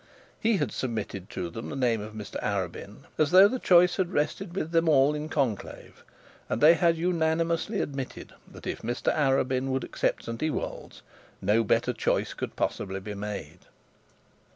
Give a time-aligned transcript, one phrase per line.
[0.39, 4.11] He had submitted to them the name of Mr Arabin, as though the choice had
[4.11, 6.03] rested with them all in conclave,
[6.49, 11.03] and they had unanimously admitted that, if Mr Arabin would accept St Ewold's
[11.39, 13.59] no better choice could possibly be made.